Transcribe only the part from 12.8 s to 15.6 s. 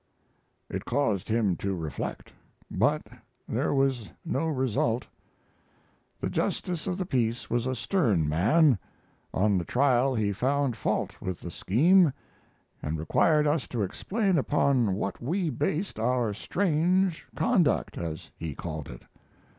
and required us to explain upon what we